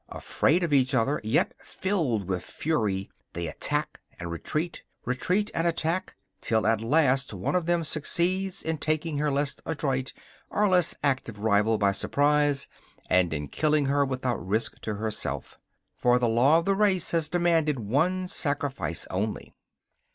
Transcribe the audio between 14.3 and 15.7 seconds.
risk to herself.